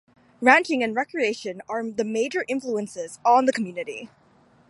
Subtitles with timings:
[0.41, 4.09] Ranching and recreation are the major influences on the community.